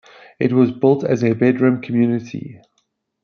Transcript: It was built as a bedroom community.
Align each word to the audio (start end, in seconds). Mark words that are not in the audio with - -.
It 0.39 0.51
was 0.51 0.71
built 0.71 1.03
as 1.03 1.23
a 1.23 1.33
bedroom 1.33 1.79
community. 1.79 2.59